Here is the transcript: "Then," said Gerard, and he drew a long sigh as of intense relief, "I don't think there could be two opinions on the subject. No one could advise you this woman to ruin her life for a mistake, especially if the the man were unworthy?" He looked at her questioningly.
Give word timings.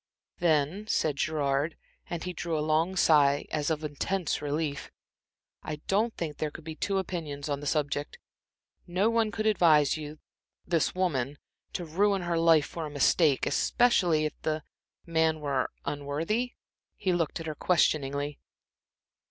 "Then," 0.39 0.87
said 0.87 1.17
Gerard, 1.17 1.77
and 2.09 2.23
he 2.23 2.33
drew 2.33 2.57
a 2.57 2.65
long 2.65 2.95
sigh 2.95 3.45
as 3.51 3.69
of 3.69 3.83
intense 3.83 4.41
relief, 4.41 4.89
"I 5.61 5.75
don't 5.85 6.11
think 6.17 6.37
there 6.37 6.49
could 6.49 6.63
be 6.63 6.73
two 6.75 6.97
opinions 6.97 7.47
on 7.49 7.59
the 7.59 7.67
subject. 7.67 8.17
No 8.87 9.11
one 9.11 9.29
could 9.29 9.45
advise 9.45 9.97
you 9.97 10.17
this 10.65 10.95
woman 10.95 11.37
to 11.73 11.85
ruin 11.85 12.23
her 12.23 12.39
life 12.39 12.65
for 12.65 12.87
a 12.87 12.89
mistake, 12.89 13.45
especially 13.45 14.25
if 14.25 14.33
the 14.41 14.63
the 15.05 15.11
man 15.11 15.39
were 15.39 15.69
unworthy?" 15.85 16.53
He 16.95 17.13
looked 17.13 17.39
at 17.39 17.45
her 17.45 17.53
questioningly. 17.53 18.39